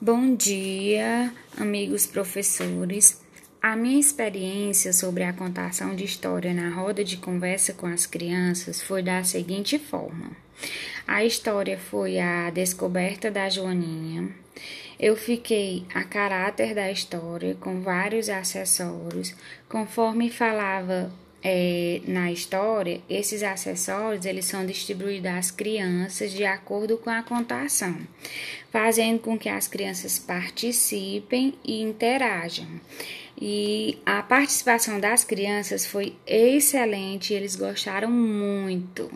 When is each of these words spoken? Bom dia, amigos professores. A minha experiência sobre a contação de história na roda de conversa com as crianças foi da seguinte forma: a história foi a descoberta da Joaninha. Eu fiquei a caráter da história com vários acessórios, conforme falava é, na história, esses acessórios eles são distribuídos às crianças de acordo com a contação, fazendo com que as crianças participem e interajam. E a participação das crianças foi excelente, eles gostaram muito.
Bom 0.00 0.36
dia, 0.36 1.34
amigos 1.56 2.06
professores. 2.06 3.20
A 3.60 3.74
minha 3.74 3.98
experiência 3.98 4.92
sobre 4.92 5.24
a 5.24 5.32
contação 5.32 5.92
de 5.96 6.04
história 6.04 6.54
na 6.54 6.70
roda 6.70 7.02
de 7.02 7.16
conversa 7.16 7.72
com 7.72 7.88
as 7.88 8.06
crianças 8.06 8.80
foi 8.80 9.02
da 9.02 9.24
seguinte 9.24 9.76
forma: 9.76 10.30
a 11.04 11.24
história 11.24 11.76
foi 11.76 12.20
a 12.20 12.48
descoberta 12.50 13.28
da 13.28 13.48
Joaninha. 13.48 14.28
Eu 15.00 15.16
fiquei 15.16 15.84
a 15.92 16.04
caráter 16.04 16.76
da 16.76 16.92
história 16.92 17.56
com 17.56 17.80
vários 17.80 18.28
acessórios, 18.28 19.34
conforme 19.68 20.30
falava 20.30 21.10
é, 21.42 22.00
na 22.06 22.32
história, 22.32 23.00
esses 23.08 23.42
acessórios 23.42 24.26
eles 24.26 24.44
são 24.44 24.66
distribuídos 24.66 25.30
às 25.30 25.50
crianças 25.50 26.32
de 26.32 26.44
acordo 26.44 26.98
com 26.98 27.10
a 27.10 27.22
contação, 27.22 27.96
fazendo 28.72 29.20
com 29.20 29.38
que 29.38 29.48
as 29.48 29.68
crianças 29.68 30.18
participem 30.18 31.54
e 31.64 31.80
interajam. 31.80 32.66
E 33.40 33.98
a 34.04 34.20
participação 34.20 34.98
das 34.98 35.22
crianças 35.22 35.86
foi 35.86 36.16
excelente, 36.26 37.32
eles 37.32 37.54
gostaram 37.54 38.10
muito. 38.10 39.08